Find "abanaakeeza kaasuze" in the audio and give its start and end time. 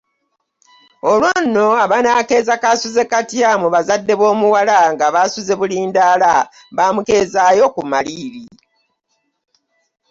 1.83-3.03